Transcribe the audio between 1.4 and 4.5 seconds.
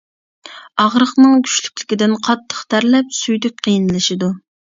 كۈچلۈكلۈكىدىن قاتتىق تەرلەپ، سۈيدۈك قىيىنلىشىدۇ.